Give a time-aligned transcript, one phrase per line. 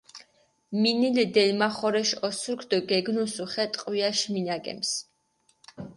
[0.81, 4.91] მინილჷ დელმახორეშ ოსურქ დო გინუსუ ხე ტყვიაშ მინაგემს.